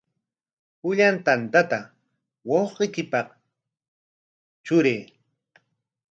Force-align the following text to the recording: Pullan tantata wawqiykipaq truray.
Pullan 0.81 1.17
tantata 1.25 1.79
wawqiykipaq 2.49 3.27
truray. 4.63 5.01